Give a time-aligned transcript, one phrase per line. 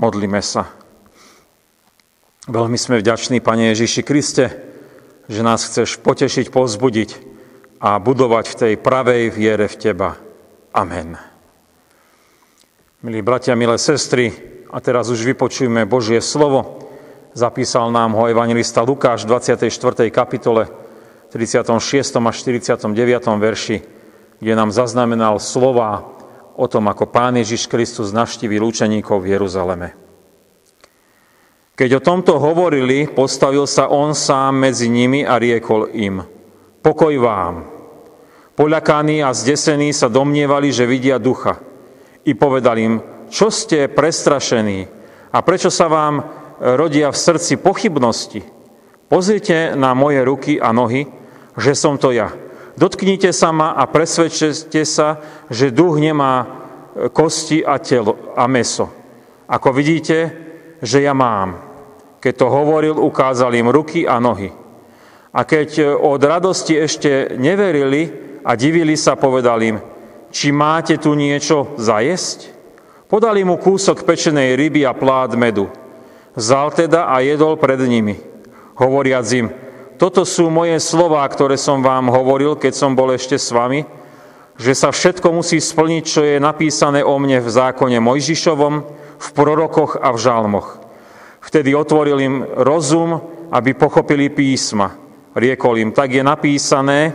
[0.00, 0.64] Modlíme sa.
[2.48, 4.48] Veľmi sme vďační, Pane Ježiši Kriste,
[5.28, 7.10] že nás chceš potešiť, pozbudiť
[7.84, 10.16] a budovať v tej pravej viere v Teba.
[10.72, 11.20] Amen.
[13.04, 14.32] Milí bratia, milé sestry,
[14.72, 16.80] a teraz už vypočujeme Božie slovo.
[17.36, 20.08] Zapísal nám ho evangelista Lukáš v 24.
[20.08, 20.72] kapitole
[21.28, 21.68] 36.
[22.08, 22.88] až 49.
[23.36, 23.76] verši,
[24.40, 26.09] kde nám zaznamenal slova
[26.60, 29.88] o tom, ako Pán Ježiš Kristus navštívil učeníkov v Jeruzaleme.
[31.72, 36.20] Keď o tomto hovorili, postavil sa on sám medzi nimi a riekol im,
[36.84, 37.64] pokoj vám.
[38.52, 41.56] Poľakaní a zdesení sa domnievali, že vidia ducha.
[42.28, 43.00] I povedal im,
[43.32, 44.84] čo ste prestrašení
[45.32, 46.20] a prečo sa vám
[46.60, 48.44] rodia v srdci pochybnosti?
[49.08, 51.08] Pozrite na moje ruky a nohy,
[51.56, 52.28] že som to ja.
[52.80, 55.20] Dotknite sa ma a presvedčte sa,
[55.52, 56.48] že duch nemá
[57.12, 58.88] kosti a telo a meso.
[59.44, 60.32] Ako vidíte,
[60.80, 61.60] že ja mám.
[62.24, 64.48] Keď to hovoril, ukázal im ruky a nohy.
[65.36, 68.08] A keď od radosti ešte neverili
[68.40, 69.76] a divili sa, povedal im,
[70.32, 72.48] či máte tu niečo zajesť?
[73.12, 75.68] Podali mu kúsok pečenej ryby a plát medu.
[76.32, 78.16] Vzal teda a jedol pred nimi,
[78.78, 79.52] hovoriac im,
[80.00, 83.84] toto sú moje slová, ktoré som vám hovoril, keď som bol ešte s vami,
[84.56, 88.74] že sa všetko musí splniť, čo je napísané o mne v zákone Mojžišovom,
[89.20, 90.80] v prorokoch a v žalmoch.
[91.44, 93.20] Vtedy otvoril im rozum,
[93.52, 94.96] aby pochopili písma.
[95.36, 97.12] Riekol im, tak je napísané,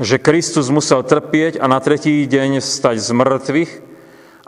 [0.00, 3.72] že Kristus musel trpieť a na tretí deň stať z mŕtvych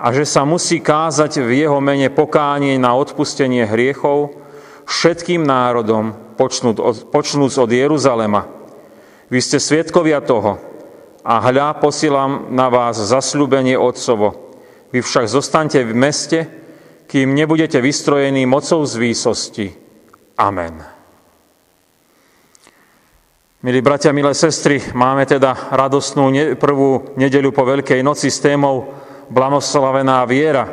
[0.01, 4.48] a že sa musí kázať v jeho mene pokánie na odpustenie hriechov
[4.89, 6.17] všetkým národom,
[7.13, 8.49] počnúc od Jeruzalema.
[9.29, 10.57] Vy ste svietkovia toho
[11.21, 14.57] a hľa posielam na vás zasľúbenie Otcovo.
[14.89, 16.39] Vy však zostaňte v meste,
[17.05, 19.69] kým nebudete vystrojení mocou z výsosti.
[20.41, 20.81] Amen.
[23.61, 28.89] Milí bratia, milé sestry, máme teda radostnú prvú nedeľu po Veľkej noci s témou
[29.29, 30.65] Blahoslavená viera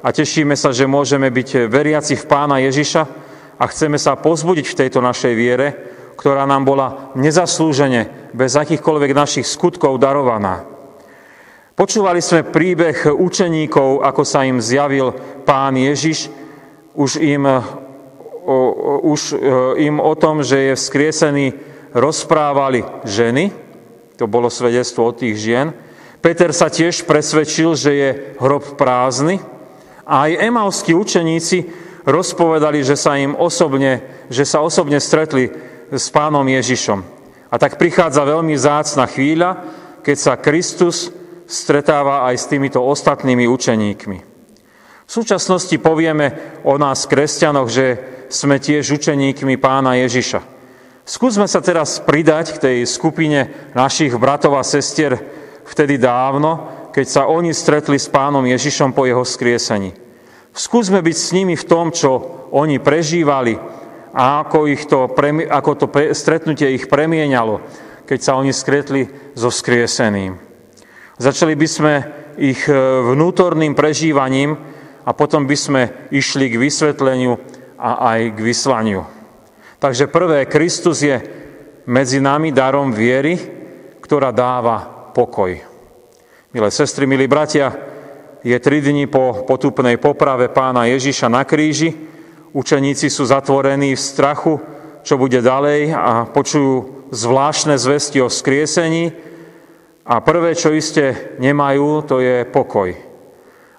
[0.00, 3.29] a tešíme sa, že môžeme byť veriaci v Pána Ježiša
[3.60, 5.68] a chceme sa pozbudiť v tejto našej viere,
[6.16, 10.64] ktorá nám bola nezaslúžene, bez akýchkoľvek našich skutkov darovaná.
[11.76, 15.12] Počúvali sme príbeh učeníkov, ako sa im zjavil
[15.44, 16.28] pán Ježiš,
[16.92, 18.56] už im, o,
[19.00, 19.36] už e,
[19.88, 21.46] im o tom, že je vzkriesený,
[21.96, 23.48] rozprávali ženy,
[24.20, 25.72] to bolo svedectvo od tých žien.
[26.20, 29.40] Peter sa tiež presvedčil, že je hrob prázdny
[30.04, 35.50] a aj emalskí učeníci rozpovedali, že sa im osobne, že sa osobne stretli
[35.90, 37.00] s pánom Ježišom.
[37.50, 39.58] A tak prichádza veľmi zácna chvíľa,
[40.06, 41.10] keď sa Kristus
[41.50, 44.18] stretáva aj s týmito ostatnými učeníkmi.
[45.10, 47.86] V súčasnosti povieme o nás, kresťanoch, že
[48.30, 50.38] sme tiež učeníkmi pána Ježiša.
[51.02, 55.18] Skúsme sa teraz pridať k tej skupine našich bratov a sestier
[55.66, 59.90] vtedy dávno, keď sa oni stretli s pánom Ježišom po jeho skriesení.
[60.50, 62.10] Skúsme byť s nimi v tom, čo
[62.50, 63.54] oni prežívali
[64.10, 65.06] a ako, ich to,
[65.46, 67.62] ako to stretnutie ich premieňalo,
[68.02, 69.06] keď sa oni skretli
[69.38, 70.34] so skrieseným.
[71.20, 71.94] Začali by sme
[72.40, 72.74] ich e,
[73.14, 74.58] vnútorným prežívaním
[75.06, 77.38] a potom by sme išli k vysvetleniu
[77.78, 79.06] a aj k vyslaniu.
[79.78, 81.16] Takže prvé, Kristus je
[81.86, 83.38] medzi nami darom viery,
[84.02, 85.54] ktorá dáva pokoj.
[86.50, 87.70] Milé sestry, milí bratia,
[88.40, 91.92] je tri dni po potupnej poprave pána Ježiša na kríži.
[92.50, 94.58] Učeníci sú zatvorení v strachu,
[95.04, 99.30] čo bude ďalej a počujú zvláštne zvesti o skriesení,
[100.10, 102.90] a prvé, čo iste nemajú, to je pokoj.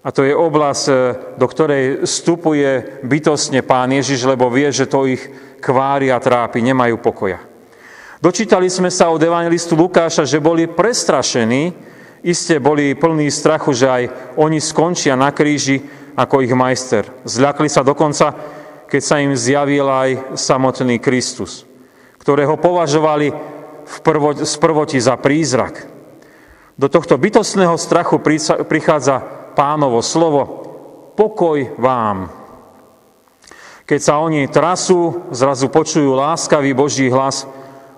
[0.02, 0.94] A to je oblasť, e,
[1.36, 5.22] do ktorej vstupuje bytostne Pán Ježiš, lebo vie, že to ich
[5.60, 7.44] kvári a trápi, nemajú pokoja.
[8.24, 11.91] Dočítali sme sa od evangelistu Lukáša, že boli prestrašení,
[12.22, 14.04] iste boli plní strachu, že aj
[14.38, 15.82] oni skončia na kríži
[16.16, 17.10] ako ich majster.
[17.26, 18.34] Zľakli sa dokonca,
[18.86, 21.66] keď sa im zjavil aj samotný Kristus,
[22.22, 23.34] ktorého považovali
[23.82, 25.88] v prvo, z prvoti za prízrak.
[26.78, 28.22] Do tohto bytostného strachu
[28.66, 29.22] prichádza
[29.54, 30.42] pánovo slovo
[31.14, 32.32] pokoj vám.
[33.86, 37.44] Keď sa oni trasú, zrazu počujú láskavý Boží hlas,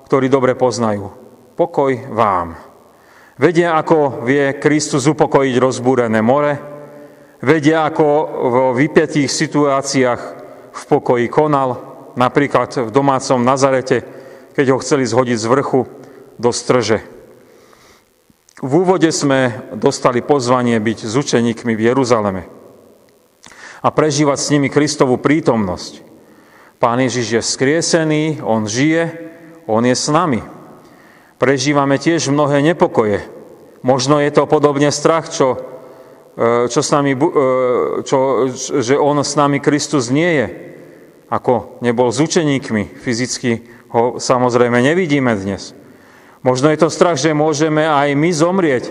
[0.09, 1.13] ktorý dobre poznajú.
[1.53, 2.72] Pokoj vám.
[3.43, 6.55] Vedia, ako vie Kristus upokojiť rozbúrené more,
[7.43, 8.07] vedia, ako
[8.47, 10.21] vo vypetých situáciách
[10.71, 11.75] v pokoji konal,
[12.15, 14.07] napríklad v domácom Nazarete,
[14.55, 15.83] keď ho chceli zhodiť z vrchu
[16.39, 17.03] do strže.
[18.63, 22.47] V úvode sme dostali pozvanie byť s učeníkmi v Jeruzaleme.
[23.83, 25.99] a prežívať s nimi Kristovú prítomnosť.
[26.79, 29.11] Pán Ježiš je skriesený, On žije,
[29.67, 30.39] On je s nami.
[31.35, 33.32] Prežívame tiež mnohé nepokoje.
[33.83, 35.59] Možno je to podobne strach, čo,
[36.39, 37.19] e, čo s nami, e,
[38.07, 40.47] čo, že On s nami Kristus nie je.
[41.27, 45.75] Ako nebol s učeníkmi, fyzicky ho samozrejme nevidíme dnes.
[46.43, 48.85] Možno je to strach, že môžeme aj my zomrieť.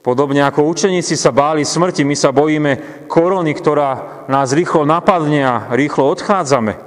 [0.00, 5.56] Podobne ako učeníci sa báli smrti, my sa bojíme korony, ktorá nás rýchlo napadne a
[5.76, 6.80] rýchlo odchádzame.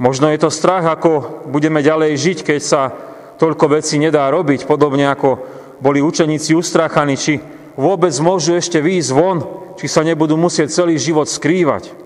[0.00, 2.90] Možno je to strach, ako budeme ďalej žiť, keď sa
[3.38, 7.40] toľko vecí nedá robiť, podobne ako boli učeníci ustráchaní, či
[7.74, 9.38] vôbec môžu ešte výjsť von,
[9.80, 11.96] či sa nebudú musieť celý život skrývať.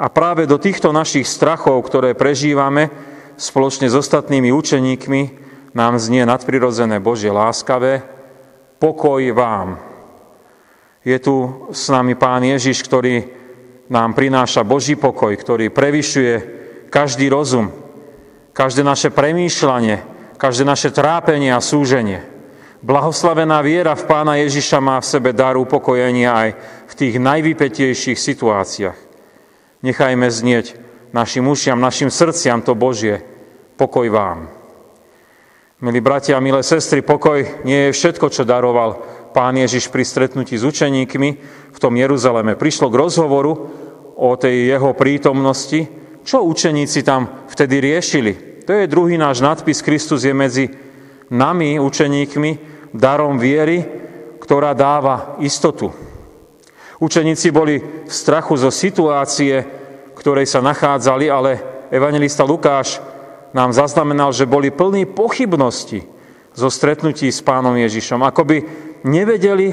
[0.00, 2.88] A práve do týchto našich strachov, ktoré prežívame
[3.36, 5.22] spoločne s ostatnými učeníkmi,
[5.74, 8.06] nám znie nadprirodzené Božie láskavé,
[8.78, 9.76] pokoj vám.
[11.02, 13.28] Je tu s nami Pán Ježiš, ktorý
[13.90, 16.34] nám prináša Boží pokoj, ktorý prevyšuje
[16.88, 17.74] každý rozum,
[18.54, 20.06] každé naše premýšľanie,
[20.38, 22.29] každé naše trápenie a súženie.
[22.80, 26.48] Blahoslavená viera v Pána Ježiša má v sebe dar upokojenia aj
[26.88, 28.96] v tých najvypetejších situáciách.
[29.84, 30.80] Nechajme znieť
[31.12, 33.20] našim ušiam, našim srdciam to Božie.
[33.76, 34.48] Pokoj vám.
[35.84, 39.00] Milí bratia milé sestry, pokoj nie je všetko, čo daroval
[39.36, 41.30] pán Ježiš pri stretnutí s učeníkmi
[41.72, 42.56] v tom Jeruzaleme.
[42.56, 43.52] Prišlo k rozhovoru
[44.16, 45.84] o tej jeho prítomnosti.
[46.24, 48.64] Čo učeníci tam vtedy riešili?
[48.64, 49.84] To je druhý náš nadpis.
[49.84, 50.64] Kristus je medzi
[51.30, 52.50] nami, učeníkmi,
[52.94, 53.86] darom viery,
[54.42, 55.94] ktorá dáva istotu.
[57.00, 59.64] Učeníci boli v strachu zo situácie,
[60.12, 61.50] ktorej sa nachádzali, ale
[61.88, 63.00] evangelista Lukáš
[63.56, 66.04] nám zaznamenal, že boli plní pochybnosti
[66.52, 68.20] zo stretnutí s pánom Ježišom.
[68.20, 68.56] Ako by
[69.06, 69.72] nevedeli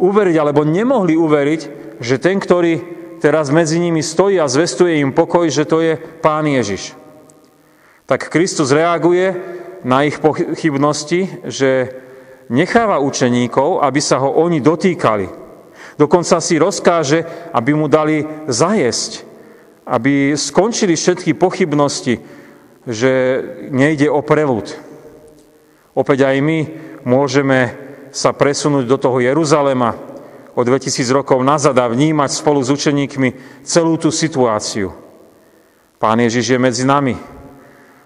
[0.00, 1.60] uveriť, alebo nemohli uveriť,
[2.02, 2.82] že ten, ktorý
[3.22, 6.98] teraz medzi nimi stojí a zvestuje im pokoj, že to je pán Ježiš.
[8.04, 9.32] Tak Kristus reaguje
[9.84, 11.92] na ich pochybnosti, že
[12.48, 15.28] necháva učeníkov, aby sa ho oni dotýkali.
[15.94, 19.22] Dokonca si rozkáže, aby mu dali zajesť,
[19.86, 22.18] aby skončili všetky pochybnosti,
[22.88, 23.12] že
[23.70, 24.66] nejde o prelud.
[25.94, 26.58] Opäť aj my
[27.06, 27.76] môžeme
[28.10, 29.94] sa presunúť do toho Jeruzalema
[30.54, 34.94] o 2000 rokov nazad a vnímať spolu s učeníkmi celú tú situáciu.
[35.98, 37.14] Pán Ježiš je medzi nami.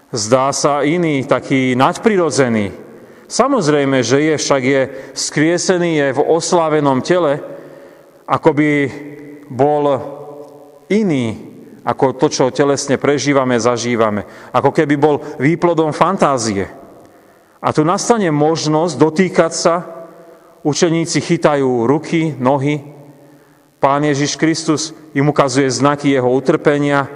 [0.09, 2.73] Zdá sa iný, taký nadprirodzený.
[3.29, 4.81] Samozrejme, že je, však je
[5.13, 7.37] skriesený, je v oslávenom tele,
[8.25, 8.69] ako by
[9.53, 9.83] bol
[10.89, 11.37] iný,
[11.85, 14.25] ako to, čo telesne prežívame, zažívame.
[14.49, 16.65] Ako keby bol výplodom fantázie.
[17.61, 19.75] A tu nastane možnosť dotýkať sa,
[20.65, 22.99] učeníci chytajú ruky, nohy,
[23.79, 27.07] Pán Ježiš Kristus im ukazuje znaky jeho utrpenia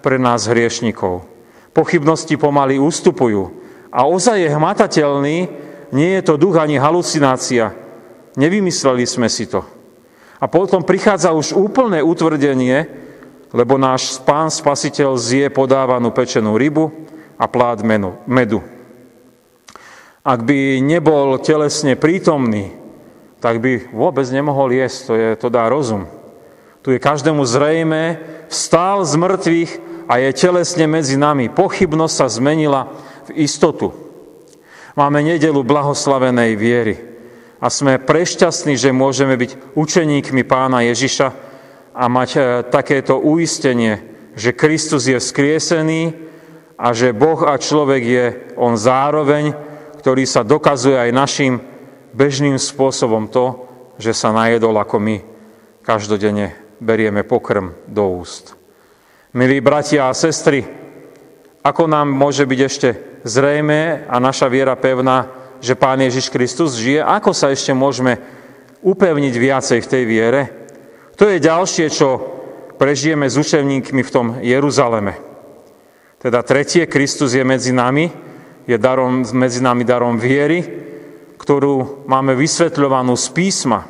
[0.00, 1.35] pre nás hriešnikov.
[1.76, 3.52] Pochybnosti pomaly ústupujú.
[3.92, 5.36] A ozaj je hmatateľný,
[5.92, 7.76] nie je to duch ani halucinácia.
[8.40, 9.60] Nevymysleli sme si to.
[10.40, 12.88] A potom prichádza už úplné utvrdenie,
[13.52, 16.92] lebo náš pán spasiteľ zje podávanú pečenú rybu
[17.36, 18.60] a plát medu.
[20.26, 22.74] Ak by nebol telesne prítomný,
[23.38, 26.10] tak by vôbec nemohol jesť, to, je, to dá rozum.
[26.82, 28.18] Tu je každému zrejme,
[28.50, 29.72] vstál z mŕtvych
[30.06, 31.50] a je telesne medzi nami.
[31.50, 32.90] Pochybnosť sa zmenila
[33.30, 33.90] v istotu.
[34.96, 36.94] Máme nedelu blahoslavenej viery
[37.60, 41.46] a sme prešťastní, že môžeme byť učeníkmi pána Ježiša,
[41.96, 44.04] a mať e, takéto uistenie,
[44.36, 46.12] že Kristus je vzkriesený
[46.76, 48.24] a že Boh a človek je
[48.60, 49.56] On zároveň,
[50.04, 51.54] ktorý sa dokazuje aj našim
[52.12, 53.64] bežným spôsobom to,
[53.96, 55.16] že sa najedol ako my
[55.80, 58.55] každodenne berieme pokrm do úst.
[59.36, 60.64] Milí bratia a sestry,
[61.60, 62.88] ako nám môže byť ešte
[63.20, 65.28] zrejme a naša viera pevná,
[65.60, 68.16] že Pán Ježiš Kristus žije, ako sa ešte môžeme
[68.80, 70.42] upevniť viacej v tej viere?
[71.20, 72.16] To je ďalšie, čo
[72.80, 75.20] prežijeme s učevníkmi v tom Jeruzaleme.
[76.16, 78.08] Teda tretie, Kristus je medzi nami,
[78.64, 80.64] je darom, medzi nami darom viery,
[81.36, 83.84] ktorú máme vysvetľovanú z písma.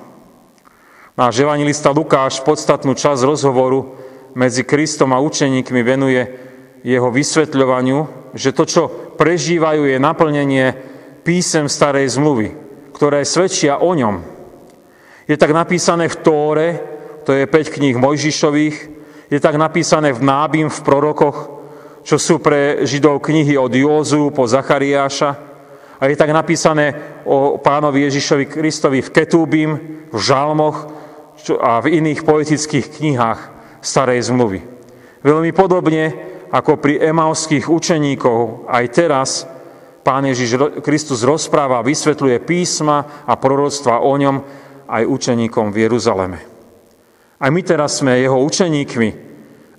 [1.15, 4.06] Náš evangelista Lukáš podstatnú časť rozhovoru
[4.37, 6.23] medzi Kristom a učeníkmi venuje
[6.85, 8.83] jeho vysvetľovaniu, že to, čo
[9.17, 10.67] prežívajú, je naplnenie
[11.25, 12.53] písem starej zmluvy,
[12.93, 14.21] ktoré svedčia o ňom.
[15.27, 16.69] Je tak napísané v Tóre,
[17.25, 18.77] to je 5 kníh Mojžišových,
[19.33, 21.39] je tak napísané v Nábim v prorokoch,
[22.07, 25.31] čo sú pre Židov knihy od Józu po Zachariáša.
[25.97, 26.95] A je tak napísané
[27.27, 29.71] o pánovi Ježišovi Kristovi v Ketúbim,
[30.13, 30.93] v Žalmoch,
[31.59, 33.56] a v iných poetických knihách
[33.87, 34.61] starej zmluvy.
[35.23, 36.11] Veľmi podobne
[36.51, 39.31] ako pri emauských učeníkov, aj teraz
[40.07, 44.37] Pán Ježiš Kristus rozpráva, vysvetľuje písma a proroctva o ňom
[44.87, 46.39] aj učeníkom v Jeruzaleme.
[47.43, 49.11] Aj my teraz sme jeho učeníkmi.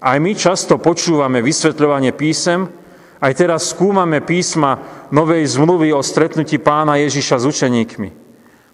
[0.04, 2.68] Aj my často počúvame vysvetľovanie písem,
[3.18, 4.78] aj teraz skúmame písma
[5.16, 8.10] novej zmluvy o stretnutí pána Ježiša s učeníkmi.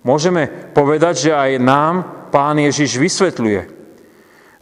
[0.03, 1.93] Môžeme povedať, že aj nám
[2.33, 3.61] pán Ježiš vysvetľuje,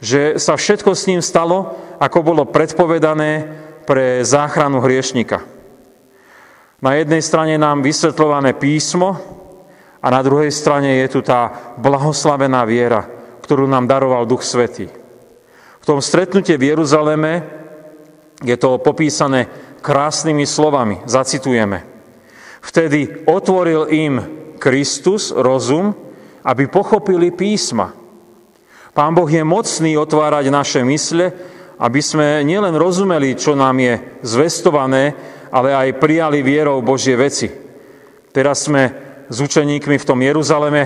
[0.02, 3.46] že sa všetko s ním stalo, ako bolo predpovedané
[3.86, 5.46] pre záchranu hriešnika.
[6.82, 9.22] Na jednej strane nám vysvetľované písmo
[10.02, 13.06] a na druhej strane je tu tá blahoslavená viera,
[13.46, 14.90] ktorú nám daroval Duch Svetý.
[15.82, 17.46] V tom stretnutie v Jeruzaleme
[18.42, 19.46] je to popísané
[19.86, 21.06] krásnymi slovami.
[21.06, 21.86] Zacitujeme.
[22.66, 24.14] Vtedy otvoril im
[24.58, 25.94] Kristus rozum,
[26.42, 28.01] aby pochopili písma.
[28.92, 31.32] Pán Boh je mocný otvárať naše mysle,
[31.80, 35.16] aby sme nielen rozumeli, čo nám je zvestované,
[35.48, 37.48] ale aj prijali vierou Božie veci.
[38.36, 38.92] Teraz sme
[39.32, 40.84] s učeníkmi v tom Jeruzaleme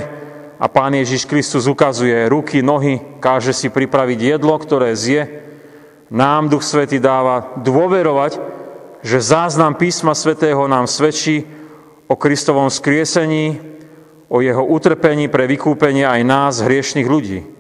[0.61, 5.41] a Pán Ježiš Kristus ukazuje ruky, nohy, káže si pripraviť jedlo, ktoré zje.
[6.13, 8.37] Nám Duch Svety dáva dôverovať,
[9.01, 11.41] že záznam písma svätého nám svedčí
[12.05, 13.57] o Kristovom skriesení,
[14.29, 17.54] o jeho utrpení pre vykúpenie aj nás, hriešných ľudí.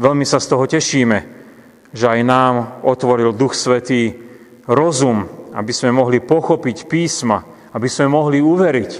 [0.00, 1.18] Veľmi sa z toho tešíme,
[1.92, 4.16] že aj nám otvoril Duch Svetý
[4.64, 7.44] rozum, aby sme mohli pochopiť písma,
[7.76, 8.92] aby sme mohli uveriť.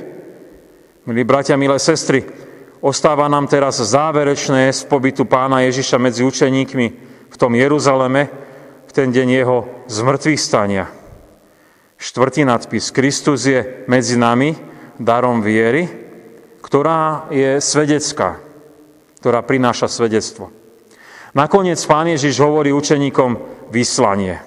[1.08, 2.20] Milí bratia, milé sestry,
[2.84, 6.86] ostáva nám teraz záverečné z pobytu pána Ježiša medzi učeníkmi
[7.32, 8.28] v tom Jeruzaleme,
[8.84, 10.84] v ten deň jeho zmrtvých stania.
[11.96, 12.92] Štvrtý nadpis.
[12.92, 14.52] Kristus je medzi nami
[15.00, 15.88] darom viery,
[16.60, 18.36] ktorá je svedecká,
[19.16, 20.59] ktorá prináša svedectvo.
[21.30, 23.38] Nakoniec pán Ježiš hovorí učeníkom
[23.70, 24.42] vyslanie.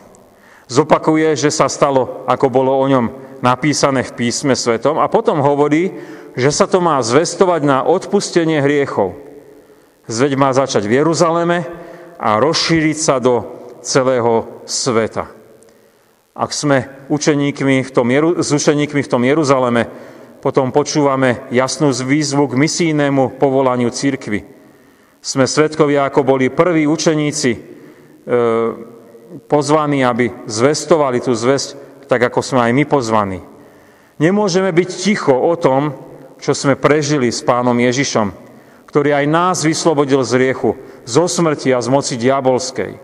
[0.68, 5.96] Zopakuje, že sa stalo, ako bolo o ňom napísané v písme svetom a potom hovorí,
[6.36, 9.16] že sa to má zvestovať na odpustenie hriechov.
[10.12, 11.64] Zveď má začať v Jeruzaleme
[12.20, 13.48] a rozšíriť sa do
[13.80, 15.32] celého sveta.
[16.34, 18.08] Ak sme učeníkmi v tom,
[18.42, 19.88] s učeníkmi v tom Jeruzaleme,
[20.44, 24.53] potom počúvame jasnú výzvu k misijnému povolaniu církvy.
[25.24, 27.60] Sme svetkovia, ako boli prví učeníci e,
[29.48, 33.40] pozvaní, aby zvestovali tú zväzť, tak ako sme aj my pozvaní.
[34.20, 35.96] Nemôžeme byť ticho o tom,
[36.44, 38.36] čo sme prežili s pánom Ježišom,
[38.84, 40.76] ktorý aj nás vyslobodil z riechu,
[41.08, 43.00] zo smrti a z moci diabolskej.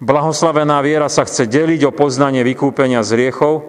[0.00, 3.68] Blahoslavená viera sa chce deliť o poznanie vykúpenia z riechov,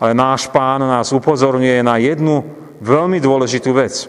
[0.00, 2.48] ale náš pán nás upozorňuje na jednu
[2.80, 4.08] veľmi dôležitú vec.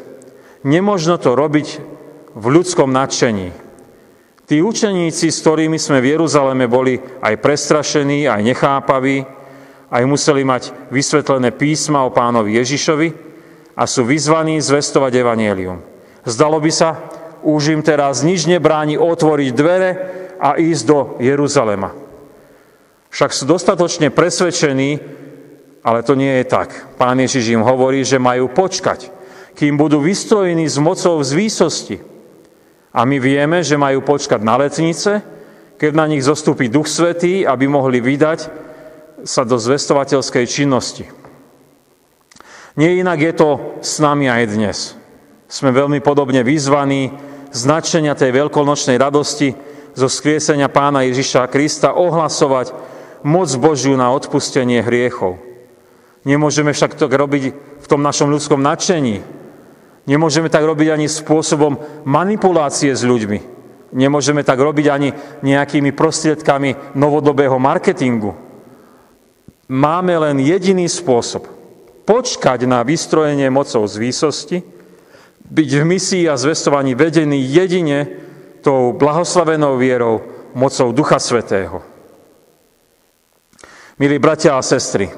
[0.63, 1.94] Nemožno to robiť
[2.35, 3.55] v ľudskom nadšení.
[4.45, 9.25] Tí učeníci, s ktorými sme v Jeruzaleme boli aj prestrašení, aj nechápaví,
[9.89, 13.09] aj museli mať vysvetlené písma o pánovi Ježišovi
[13.73, 15.81] a sú vyzvaní zvestovať evanielium.
[16.27, 17.09] Zdalo by sa,
[17.41, 19.89] už im teraz nič nebráni otvoriť dvere
[20.37, 21.95] a ísť do Jeruzalema.
[23.09, 24.99] Však sú dostatočne presvedčení,
[25.85, 26.97] ale to nie je tak.
[26.99, 29.09] Pán Ježiš im hovorí, že majú počkať,
[29.55, 32.14] kým budú vystrojení s mocou z výsosti.
[32.95, 35.19] A my vieme, že majú počkať na letnice,
[35.75, 38.39] keď na nich zostúpi Duch Svetý, aby mohli vydať
[39.27, 41.03] sa do zvestovateľskej činnosti.
[42.79, 43.49] Nie inak je to
[43.83, 44.77] s nami aj dnes.
[45.51, 47.11] Sme veľmi podobne vyzvaní
[47.51, 49.51] značenia tej veľkonočnej radosti,
[49.95, 52.75] zo skriesenia pána Ježiša Krista ohlasovať
[53.23, 55.39] moc Božiu na odpustenie hriechov.
[56.27, 57.43] Nemôžeme však to robiť
[57.79, 59.23] v tom našom ľudskom nadšení.
[60.05, 63.39] Nemôžeme tak robiť ani spôsobom manipulácie s ľuďmi.
[63.95, 65.09] Nemôžeme tak robiť ani
[65.41, 68.37] nejakými prostriedkami novodobého marketingu.
[69.65, 71.49] Máme len jediný spôsob.
[72.05, 74.57] Počkať na vystrojenie mocou z výsosti,
[75.45, 78.05] byť v misii a zvestovaní vedený jedine
[78.61, 80.21] tou blahoslavenou vierou,
[80.53, 81.81] mocou Ducha Svetého.
[83.97, 85.09] Milí bratia a sestry,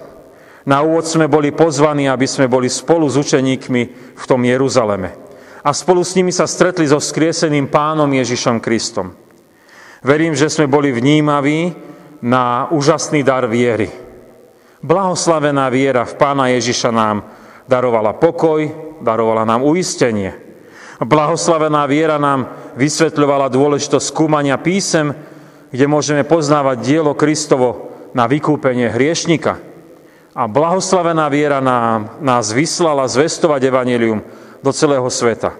[0.67, 3.81] na úvod sme boli pozvaní, aby sme boli spolu s učeníkmi
[4.19, 5.15] v tom Jeruzaleme.
[5.63, 9.15] A spolu s nimi sa stretli so skrieseným pánom Ježišom Kristom.
[10.03, 11.71] Verím, že sme boli vnímaví
[12.23, 13.87] na úžasný dar viery.
[14.83, 17.23] Blahoslavená viera v pána Ježiša nám
[17.65, 18.67] darovala pokoj,
[18.99, 20.35] darovala nám uistenie.
[20.99, 25.15] Blahoslavená viera nám vysvetľovala dôležitosť skúmania písem,
[25.71, 29.76] kde môžeme poznávať dielo Kristovo na vykúpenie hriešnika.
[30.37, 34.21] A blahoslavená viera nám, nás vyslala zvestovať evanelium
[34.61, 35.57] do celého sveta.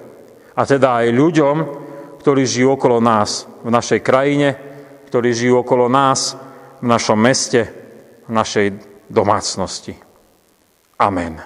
[0.53, 1.55] A teda aj ľuďom,
[2.21, 4.53] ktorí žijú okolo nás v našej krajine,
[5.09, 6.37] ktorí žijú okolo nás
[6.77, 7.73] v našom meste,
[8.29, 8.67] v našej
[9.09, 9.97] domácnosti.
[11.01, 11.41] Amen.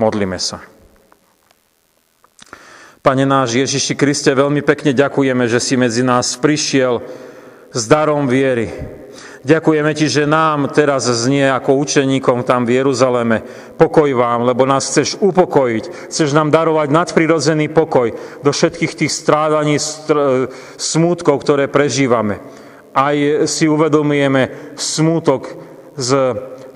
[0.00, 0.64] Modlíme sa.
[3.04, 7.04] Pane náš Ježiši Kriste, veľmi pekne ďakujeme, že si medzi nás prišiel
[7.72, 8.68] s darom viery,
[9.46, 13.46] Ďakujeme Ti, že nám teraz znie ako učeníkom tam v Jeruzaleme.
[13.78, 16.10] Pokoj vám, lebo nás chceš upokojiť.
[16.10, 19.78] Chceš nám darovať nadprirodzený pokoj do všetkých tých strádaní,
[20.74, 22.42] smútkov, ktoré prežívame.
[22.90, 23.14] Aj
[23.46, 25.54] si uvedomujeme smútok
[25.94, 26.10] z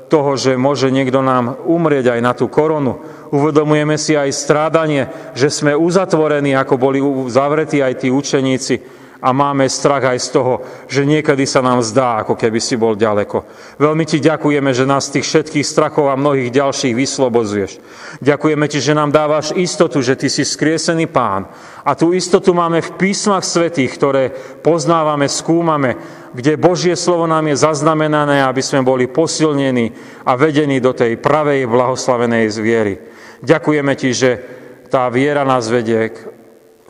[0.06, 3.02] toho, že môže niekto nám umrieť aj na tú koronu.
[3.32, 9.70] Uvedomujeme si aj strádanie, že sme uzatvorení, ako boli zavretí aj tí učeníci a máme
[9.70, 10.54] strach aj z toho,
[10.90, 13.46] že niekedy sa nám zdá, ako keby si bol ďaleko.
[13.78, 17.78] Veľmi ti ďakujeme, že nás z tých všetkých strachov a mnohých ďalších vyslobozuješ.
[18.18, 21.46] Ďakujeme ti, že nám dávaš istotu, že ty si skriesený pán.
[21.86, 25.94] A tú istotu máme v písmach svetých, ktoré poznávame, skúmame,
[26.34, 29.94] kde Božie slovo nám je zaznamenané, aby sme boli posilnení
[30.26, 32.94] a vedení do tej pravej blahoslavenej zviery.
[33.38, 34.30] Ďakujeme ti, že
[34.90, 36.16] tá viera nás vedie k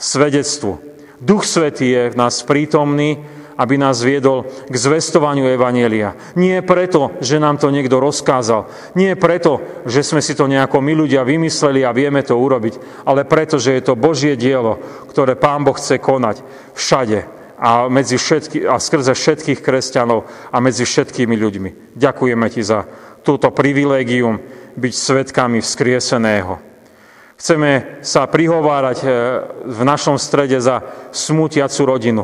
[0.01, 0.92] svedectvu,
[1.23, 3.23] Duch Svetý je v nás prítomný,
[3.55, 6.19] aby nás viedol k zvestovaniu Evanielia.
[6.35, 8.67] Nie preto, že nám to niekto rozkázal.
[8.99, 13.23] Nie preto, že sme si to nejako my ľudia vymysleli a vieme to urobiť, ale
[13.23, 16.43] preto, že je to Božie dielo, ktoré Pán Boh chce konať
[16.75, 17.23] všade
[17.55, 21.71] a, medzi všetky, a skrze všetkých kresťanov a medzi všetkými ľuďmi.
[21.95, 22.81] Ďakujeme Ti za
[23.23, 24.43] túto privilégium
[24.75, 26.72] byť svetkami vzkrieseného.
[27.43, 29.07] Chceme sa prihovárať e,
[29.67, 30.79] v našom strede za
[31.11, 32.23] smutiacu rodinu,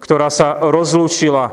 [0.00, 1.52] ktorá sa rozlúčila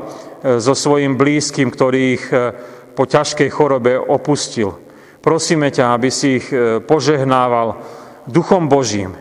[0.56, 2.56] so svojim blízkym, ktorý ich e,
[2.96, 4.80] po ťažkej chorobe opustil.
[5.20, 6.48] Prosíme ťa, aby si ich
[6.88, 7.84] požehnával
[8.24, 9.12] duchom Božím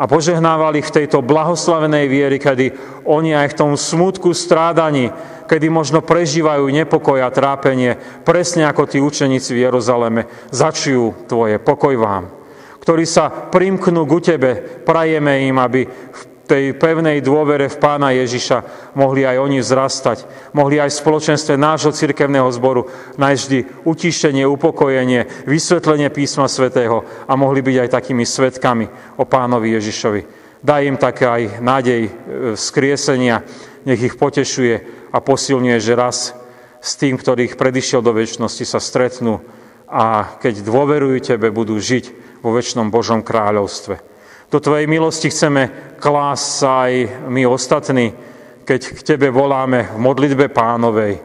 [0.00, 2.72] a požehnával ich v tejto blahoslavenej viery, kedy
[3.04, 5.12] oni aj v tom smutku strádaní,
[5.44, 10.24] kedy možno prežívajú nepokoj a trápenie, presne ako tí učeníci v Jeruzaleme,
[10.56, 12.45] začujú Tvoje pokoj vám
[12.86, 14.62] ktorí sa primknú ku Tebe.
[14.86, 18.62] Prajeme im, aby v tej pevnej dôvere v Pána Ježiša
[18.94, 20.22] mohli aj oni vzrastať.
[20.54, 22.86] Mohli aj v spoločenstve nášho cirkevného zboru
[23.18, 28.86] nájsť vždy utišenie, upokojenie, vysvetlenie písma svätého a mohli byť aj takými svetkami
[29.18, 30.20] o Pánovi Ježišovi.
[30.62, 32.10] Daj im tak aj nádej e,
[32.54, 33.42] skriesenia,
[33.82, 36.38] nech ich potešuje a posilňuje, že raz
[36.78, 39.42] s tým, ktorých predišiel do väčšnosti, sa stretnú
[39.86, 44.00] a keď dôverujú Tebe, budú žiť vo väčšnom Božom kráľovstve.
[44.46, 46.92] Do Tvojej milosti chceme klásť sa aj
[47.26, 48.14] my ostatní,
[48.62, 51.18] keď k Tebe voláme v modlitbe pánovej.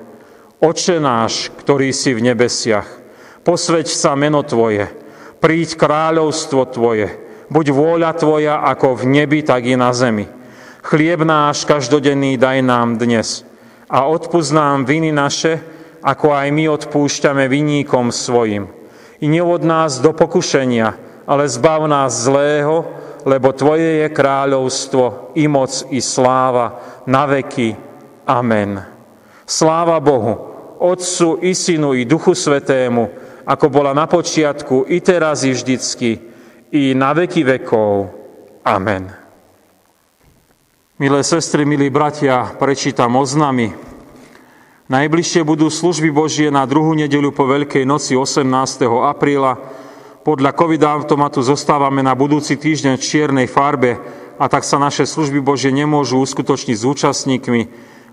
[0.62, 2.86] Oče náš, ktorý si v nebesiach,
[3.42, 4.90] posveď sa meno Tvoje,
[5.42, 7.10] príď kráľovstvo Tvoje,
[7.50, 10.26] buď vôľa Tvoja ako v nebi, tak i na zemi.
[10.82, 13.46] Chlieb náš každodenný daj nám dnes
[13.86, 15.62] a odpúsť nám viny naše,
[16.02, 18.81] ako aj my odpúšťame viníkom svojim.
[19.22, 20.98] I neod nás do pokušenia,
[21.30, 22.90] ale zbav nás zlého,
[23.22, 27.78] lebo Tvoje je kráľovstvo, i moc, i sláva, na veky.
[28.26, 28.82] Amen.
[29.46, 30.34] Sláva Bohu,
[30.82, 33.14] Otcu i Synu i Duchu Svetému,
[33.46, 36.18] ako bola na počiatku, i teraz, i vždycky,
[36.74, 38.10] i na veky vekov.
[38.66, 39.06] Amen.
[40.98, 43.91] Milé sestry, milí bratia, prečítam oznamy.
[44.92, 48.44] Najbližšie budú služby Božie na druhú nedeľu po Veľkej noci 18.
[49.08, 49.56] apríla
[50.28, 53.96] podľa COVID-automatu zostávame na budúci týždeň v čiernej farbe
[54.36, 57.62] a tak sa naše služby Bože nemôžu uskutočniť s účastníkmi.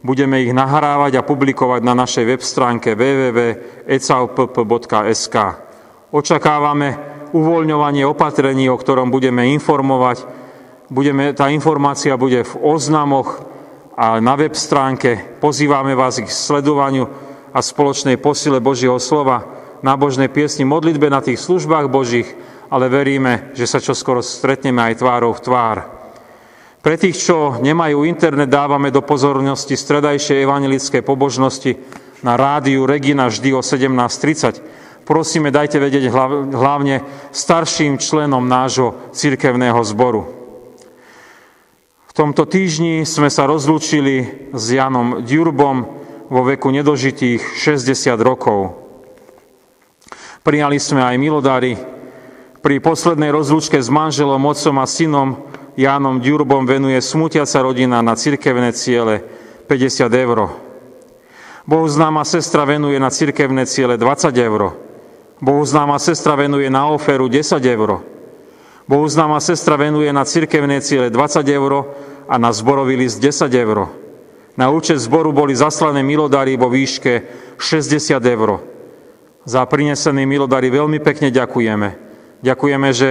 [0.06, 5.36] Budeme ich nahrávať a publikovať na našej web stránke www.ecaupp.sk.
[6.14, 6.88] Očakávame
[7.34, 10.30] uvoľňovanie opatrení, o ktorom budeme informovať.
[10.94, 13.47] Budeme, tá informácia bude v oznamoch
[13.98, 15.42] a na web stránke.
[15.42, 17.10] Pozývame vás k sledovaniu
[17.50, 19.42] a spoločnej posile Božieho slova
[19.82, 22.30] nábožnej piesni, modlitbe na tých službách Božích,
[22.70, 25.76] ale veríme, že sa čoskoro stretneme aj tvárou v tvár.
[26.78, 31.74] Pre tých, čo nemajú internet, dávame do pozornosti stredajšie evangelické pobožnosti
[32.22, 35.02] na rádiu Regina vždy o 17.30.
[35.02, 36.06] Prosíme, dajte vedieť
[36.54, 37.02] hlavne
[37.34, 40.37] starším členom nášho cirkevného zboru.
[42.18, 45.76] Tomto týždni sme sa rozlúčili s Janom Ďurbom
[46.26, 48.74] vo veku nedožitých 60 rokov.
[50.42, 51.78] Prijali sme aj milodári.
[52.58, 55.46] Pri poslednej rozlúčke s manželom, otcom a synom
[55.78, 59.22] Jánom Ďurbom venuje smutiaca rodina na cirkevné ciele
[59.70, 60.58] 50 eur.
[61.70, 64.74] Bohuznáma sestra venuje na cirkevné ciele 20 eur.
[65.38, 68.02] Bohuznáma sestra venuje na oferu 10 eur.
[68.90, 71.72] Bohuznáma sestra venuje na cirkevné ciele 20 eur
[72.28, 73.88] a na zborový list 10 eur.
[74.60, 77.24] Na účet zboru boli zaslané milodary vo výške
[77.56, 78.60] 60 eur.
[79.48, 81.88] Za prinesené milodary veľmi pekne ďakujeme.
[82.44, 83.10] Ďakujeme, že,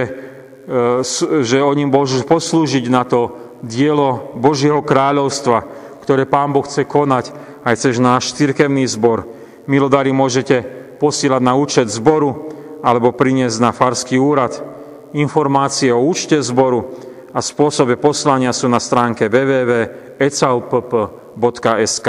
[0.70, 5.66] e, že oni môžu poslúžiť na to dielo Božieho kráľovstva,
[6.06, 7.34] ktoré Pán Boh chce konať
[7.66, 9.26] aj cez náš cirkevný zbor.
[9.66, 10.62] Milodary môžete
[11.02, 12.54] posílať na účet zboru
[12.86, 14.62] alebo priniesť na farský úrad.
[15.10, 22.08] Informácie o účte zboru a spôsobe poslania sú na stránke www.ecaupp.sk.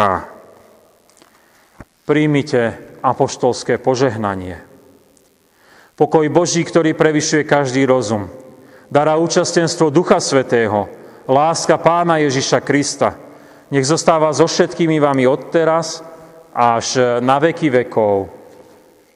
[2.07, 2.61] Príjmite
[3.03, 4.57] apoštolské požehnanie.
[5.99, 8.31] Pokoj Boží, ktorý prevyšuje každý rozum,
[8.87, 10.87] dará účastenstvo Ducha Svetého,
[11.27, 13.19] láska Pána Ježiša Krista,
[13.69, 16.01] nech zostáva so všetkými vami odteraz
[16.55, 18.31] až na veky vekov.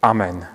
[0.03, 0.52] Amen.